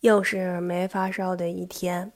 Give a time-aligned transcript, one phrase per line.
[0.00, 2.12] 又是没发烧的一天。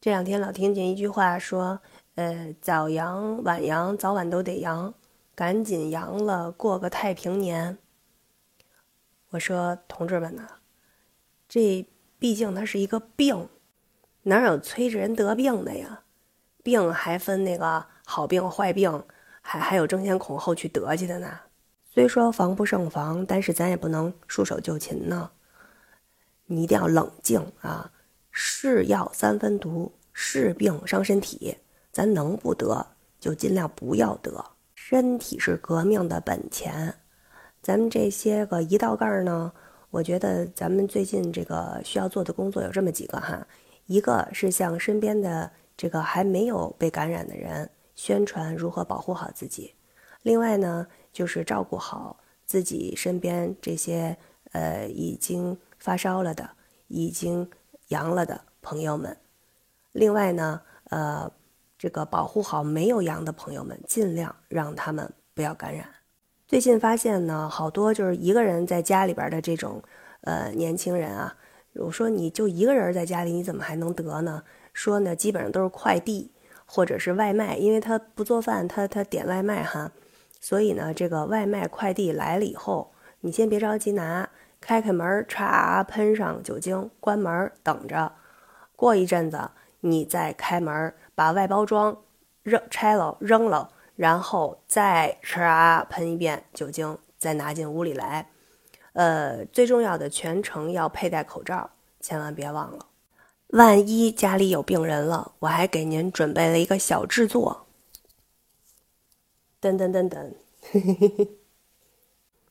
[0.00, 1.80] 这两天老听见一句话说
[2.16, 4.94] ：“呃，早阳晚阳，早晚都得阳，
[5.34, 7.76] 赶紧阳了，过个太平年。”
[9.30, 10.46] 我说：“同志们呐，
[11.46, 11.86] 这
[12.18, 13.48] 毕竟它是一个病，
[14.22, 16.02] 哪有催着人得病的呀？
[16.62, 19.04] 病还分那个好病坏病，
[19.42, 21.40] 还还有争先恐后去得去的呢。
[21.92, 25.30] 虽说防不胜防，但是咱也不能束手就擒呢。”
[26.46, 27.90] 你一定要冷静啊！
[28.30, 31.56] 是药三分毒，是病伤身体。
[31.90, 32.86] 咱能不得
[33.18, 34.44] 就尽量不要得。
[34.74, 36.94] 身体是革命的本钱。
[37.62, 39.50] 咱们这些个一道杠呢，
[39.90, 43.44] 我觉得咱们最近这个需要做的工作有这么几个哈。
[43.86, 49.74] 一个是向身边的这个还没有被感染的人宣传如何保护好自己。
[50.22, 54.16] 另外呢，就是照顾好自己身边这些
[54.52, 55.58] 呃已经。
[55.86, 56.50] 发烧了的，
[56.88, 57.48] 已经
[57.90, 59.16] 阳了的朋友们，
[59.92, 61.30] 另外呢，呃，
[61.78, 65.88] 这个保护好没有阳的朋友们，尽量让他们不要感染。
[66.48, 69.80] 最近发现呢，好多就是一个人在家里边的这种
[70.22, 71.36] 呃年轻人啊，
[71.74, 74.42] 我说你就一个人在家里，你怎么还能得呢？
[74.72, 76.32] 说呢，基本上都是快递
[76.64, 79.92] 或者是外卖，因为他不做饭，他他点外卖哈，
[80.40, 82.90] 所以呢，这个外卖快递来了以后，
[83.26, 84.30] 你先别着急拿。
[84.60, 88.12] 开开门，歘，喷上酒精，关门，等着。
[88.76, 92.04] 过一阵子，你再开门，把外包装
[92.44, 98.28] 扔拆了，扔了，然后再唰喷一遍酒精，再拿进屋里来。
[98.92, 102.86] 呃，最重要的，全程要佩戴口罩，千万别忘了。
[103.48, 107.66] 万一家里有病人了，我还给您准备了一个小制作。
[109.60, 110.32] 噔噔噔噔，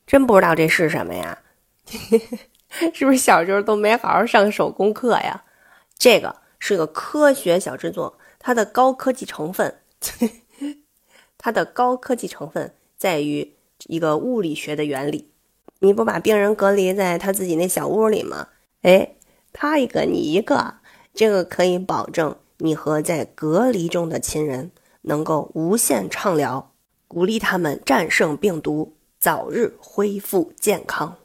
[0.06, 1.40] 真不知道这是什么呀？
[2.94, 5.44] 是不是小时候都没好好上手工课呀？
[5.98, 9.80] 这个是个科学小制作，它的高科技成分，
[11.38, 13.54] 它的高科技成分在于
[13.88, 15.32] 一个物理学的原理。
[15.80, 18.50] 你不把病人隔离在他自己那小屋里吗？
[18.82, 19.16] 哎，
[19.54, 20.76] 他一个你一个，
[21.14, 24.72] 这个可以保证你和在隔离中的亲人
[25.02, 26.72] 能够无限畅聊，
[27.08, 28.96] 鼓励他们战胜病毒，
[29.26, 31.18] 早日恢复健康。